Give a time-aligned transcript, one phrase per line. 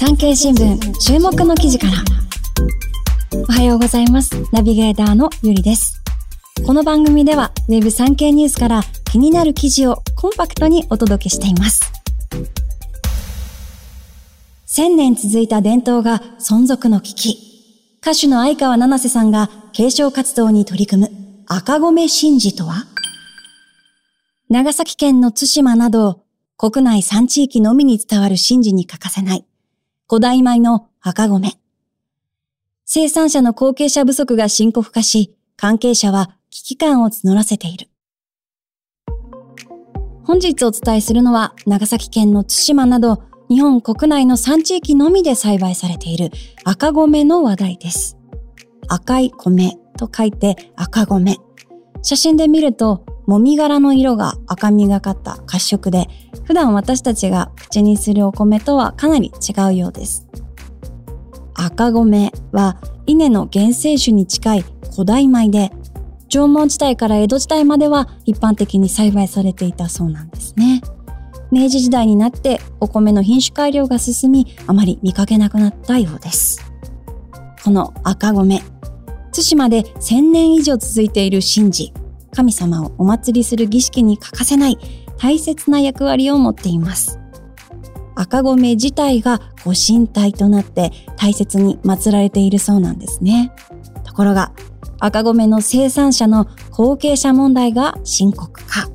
[0.00, 1.92] 産経新聞注目の記事から。
[3.36, 4.30] おはようございます。
[4.52, 6.00] ナビゲーターのゆりです。
[6.64, 11.82] この番組ではウェブ産経ニュースから気になる記事をコンパクトにお届けしています。
[14.66, 17.98] 千年続いた伝統が存続の危機。
[18.00, 21.10] 歌手の相川七瀬さんが継承活動に取り組む
[21.48, 22.84] 赤米神事とは？
[24.48, 26.22] 長崎県の対馬など
[26.56, 29.44] 国内3地域のみに伝わる神事に欠かせない
[30.10, 31.60] 古代米の赤米。
[32.86, 37.90] 生産者の後継者不足が深刻化し、関係者は危機感を募らせている。
[40.24, 46.30] 本日お伝えするのは、長崎県の対馬など、日本国内の3地域のみで栽培されている
[46.64, 48.16] 赤米の話題です。
[48.88, 51.36] 赤い米と書いて赤米。
[52.00, 56.08] 写真で見ると、もみ殻の色が赤みがかった褐色で、
[56.44, 60.26] 普段私たちが口にするお米とはかなり違うようです。
[61.52, 65.70] 赤米は稲の原生種に近い古代米で、
[66.30, 70.80] 縄文時代から江戸時代までは一般的に栽培されていたそうなんですね。
[71.50, 76.64] 明治時代になってお米の品種改良が進み、あまり見かけなくなったようです。
[77.62, 78.62] この赤米、
[79.32, 81.92] 対馬で1000年以上続いている神事、
[82.32, 84.78] 神様をお祭りする儀式に欠かせない
[85.18, 87.18] 大切な役割を持っています。
[88.14, 93.52] 赤米自体がご神体となって大切に祀られているそうなんですね。
[94.04, 94.52] ところが、
[94.98, 98.88] 赤米の生産者の後継者問題が深刻化。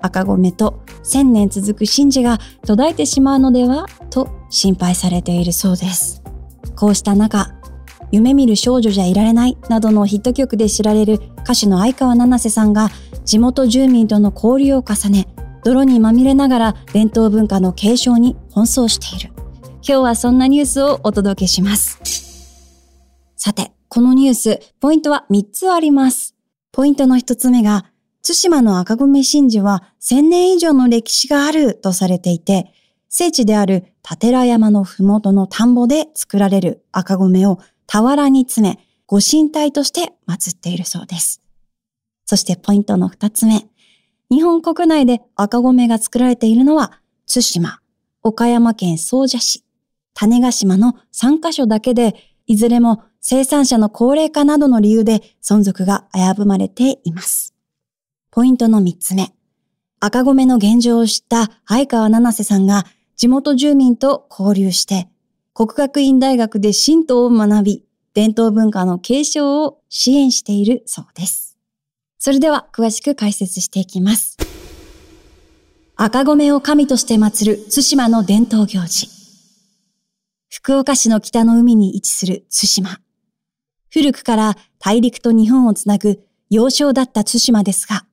[0.00, 6.22] 赤米と千年続く神事が途絶えてしまうのではと心配されているそうです。
[6.74, 7.54] こうした中、
[8.10, 12.90] 夢見る少女じゃいられないなどのヒット曲で知られる歌手の相川七瀬さんが
[13.24, 15.28] 地元住民との交流を重ね、
[15.64, 19.34] 泥にまみれながら伝統文化の継承に奔走している。
[19.88, 22.00] 今日はそんなニュースをお届けします。
[23.36, 26.34] さて、このニュース、ポイントは3つあります。
[26.72, 27.86] ポイントの1つ目が、
[28.22, 32.72] 津島の赤米神事は1000年以上の歴史があるとされていて、
[33.08, 37.58] 聖地である立山のふもとの田んぼで作られる赤米を
[37.88, 41.42] 俵に詰め、ご神体として祀っているそうです。
[42.26, 43.66] そしてポイントの二つ目。
[44.30, 47.80] 日本国内で赤米が作られているのは、津島、
[48.22, 49.64] 岡山県総社市、
[50.12, 52.14] 種ヶ島の3カ所だけで、
[52.46, 57.54] いずれも生産者の高齢化などの理由で存続が危ぶまれています。
[58.30, 59.32] ポイントの三つ目。
[60.00, 62.84] 赤米の現状を知った相川七瀬さんが
[63.16, 65.08] 地元住民と交流して、
[65.58, 71.58] 国学院大学で神道を学び、伝統文化の継承を支援しているそうです。
[72.16, 74.36] それでは詳しく解説していきます。
[75.96, 79.08] 赤米を神として祀る津島の伝統行事。
[80.48, 83.00] 福岡市の北の海に位置する津島。
[83.90, 88.06] 古くから大陸と日本をつなぐ要衝だった津島ですが、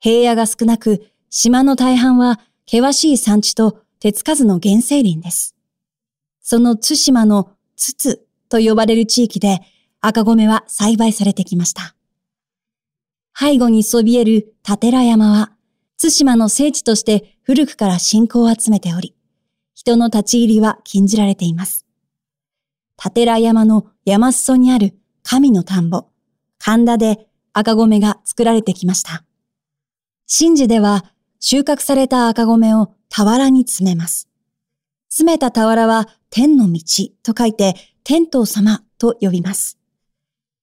[0.00, 5.54] 平野が少なく島の大半は険しい山地と手つかずの原生林です。
[6.42, 9.60] その津島の津々と呼ばれる地域で
[10.00, 11.94] 赤米は栽培されてきました。
[13.38, 15.52] 背後にそびえる立良山は、
[15.96, 19.14] 津島の聖地として古くから信仰を集めており、
[19.74, 21.86] 人の立ち入りは禁じられています。
[23.02, 26.06] 立良山の山裾にある神の田んぼ、
[26.58, 29.24] 神田で赤米が作られてきました。
[30.28, 31.04] 神事では
[31.40, 34.28] 収穫された赤米を俵に詰めます。
[35.08, 36.80] 詰めた俵は天の道
[37.22, 39.78] と書いて天道様と呼びます。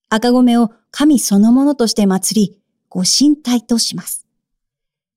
[0.09, 2.59] 赤米を神そのものとして祭り、
[2.89, 4.25] ご神体とします。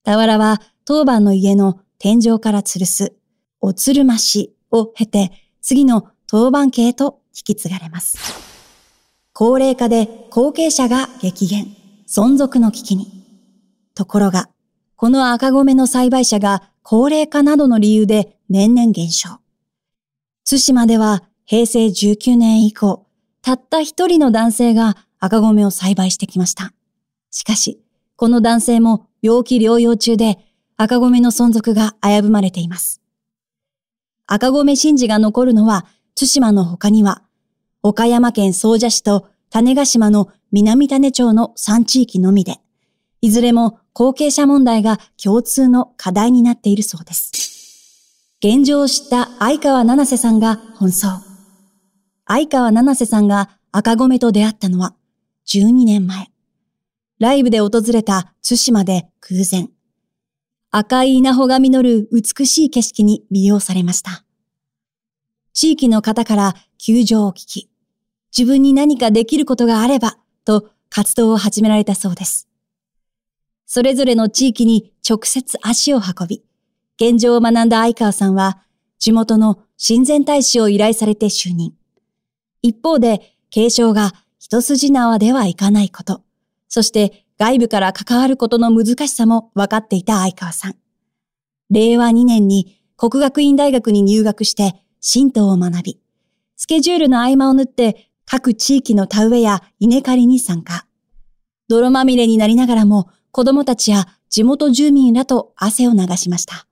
[0.05, 3.15] 俵は当番の家の天井から吊るす、
[3.63, 8.19] おつるましを経て、次の当番系と引き継がれます。
[9.33, 11.75] 高齢化で後継者が激減、
[12.07, 13.25] 存続の危機に。
[13.95, 14.51] ところが、
[14.97, 19.42] この赤米の栽培者が高齢化などの理由で年々減少。
[20.45, 23.07] 津島では平成19年以降、
[23.43, 26.73] たった一人の男性が赤米を栽培してきました。
[27.31, 27.81] しかし、
[28.17, 30.39] この男性も病気療養中で
[30.77, 33.01] 赤米の存続が危ぶまれています。
[34.27, 37.23] 赤米神事が残るのは、津島の他には、
[37.83, 42.59] 岡山県総社市と種ヶ島の南種町の3地域のみで、
[43.21, 47.52] いずれも後継者問題が共通の課題になっているそうです。
[48.45, 51.25] 現状を知った相川七瀬さんが奔走。
[52.27, 54.97] 相川七瀬さんが赤米と出会ったのは
[55.47, 56.27] 12年前。
[57.21, 59.69] ライブで訪れた津島で空前。
[60.73, 64.25] 赤い稲穂が実る美しい景色に魅了されました。
[65.53, 67.71] 地域の方から窮状を聞き、
[68.37, 72.49] 自分に何かできることがあれば、と活動を始められたそうです。
[73.67, 76.43] それぞれの地域に直接足を運び、
[77.03, 78.63] 現状を学んだ相川さんは、
[79.01, 81.75] 地元の親善大使を依頼されて就任。
[82.63, 86.23] 一方で、継承が一筋縄ではいかないこと、
[86.69, 90.77] そして外部から関わることの難しさも分かっていた相川さん。
[91.71, 96.01] 令和2年に国学院大学に入学して神道を学び、
[96.57, 100.87] スケジュールの合間を縫って各地域の田植えや稲刈りに参加。
[101.67, 106.69] 泥まみれになりながらも子供たちや地元住民らと汗を流しました。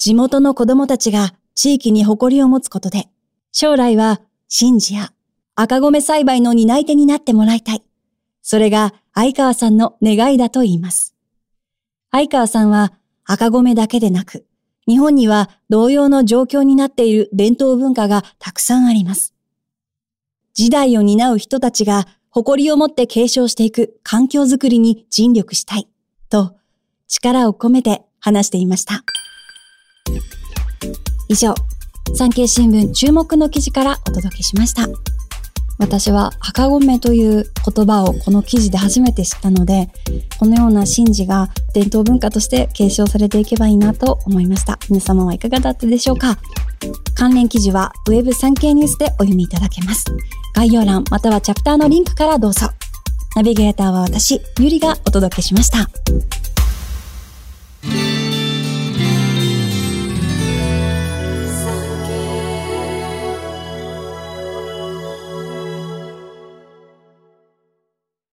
[0.00, 3.10] 地元の子供たちが地域に誇りを持つことで、
[3.52, 5.12] 将来は神事や
[5.56, 7.82] 赤米栽培の担い手になってもらいたい。
[8.40, 11.14] それが相川さんの願いだと言います。
[12.10, 12.94] 相川さんは
[13.26, 14.46] 赤米だけでなく、
[14.88, 19.34] 日本には同様の状況になっている伝統文化がたくさんあります。
[20.54, 25.90] 時代を担う人たちが誇りを持って継承していく環境づくりに尽力したい、
[26.30, 26.56] と
[27.06, 29.04] 力を込めて話していました。
[31.28, 31.54] 以上、
[32.14, 34.88] 産経新聞注目の記事からお届けしました。
[35.78, 39.88] 私は墓米という言葉をこの記事で初めて知ったので、
[40.38, 44.78] このような神事が伝統文化として継承されていけばいいなと思いました。
[44.90, 46.36] 皆様はいかがだったでしょうか？
[47.14, 50.04] 関連記事はウェブ産経ニュースでお読みいただけます。
[50.54, 52.68] 概要欄またはチャプターのリンクからどうぞ。
[53.36, 55.88] ナビゲーターは私、ゆりがお届けしました。